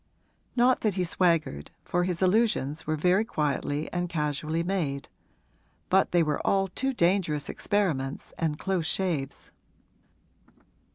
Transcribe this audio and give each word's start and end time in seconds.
Not 0.55 0.81
that 0.81 0.95
he 0.95 1.03
swaggered, 1.03 1.69
for 1.85 2.05
his 2.05 2.23
allusions 2.23 2.87
were 2.87 2.95
very 2.95 3.23
quietly 3.23 3.87
and 3.93 4.09
casually 4.09 4.63
made; 4.63 5.09
but 5.89 6.09
they 6.11 6.23
were 6.23 6.41
all 6.41 6.69
too 6.69 6.91
dangerous 6.91 7.49
experiments 7.49 8.33
and 8.35 8.57
close 8.57 8.87
shaves. 8.87 9.51